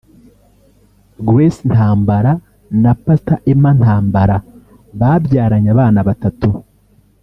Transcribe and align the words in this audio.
Grace 1.27 1.61
Ntambara 1.69 2.31
na 2.81 2.91
Pastor 3.03 3.37
Emma 3.51 3.71
Ntambara 3.79 4.35
babyaranye 4.99 5.69
abana 5.75 5.99
batatu 6.07 6.47